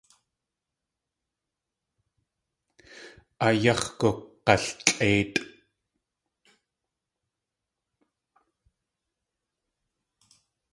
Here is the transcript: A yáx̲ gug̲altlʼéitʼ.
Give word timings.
A 3.45 3.47
yáx̲ 3.63 3.85
gug̲altlʼéitʼ. 3.99 5.41